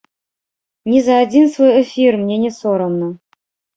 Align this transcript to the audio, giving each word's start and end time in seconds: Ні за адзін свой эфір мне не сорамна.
Ні 0.91 1.01
за 1.09 1.15
адзін 1.25 1.45
свой 1.57 1.71
эфір 1.85 2.11
мне 2.23 2.37
не 2.47 2.51
сорамна. 2.59 3.07